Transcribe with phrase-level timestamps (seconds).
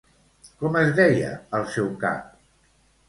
[0.61, 1.29] Com es deia
[1.59, 2.35] el seu cap?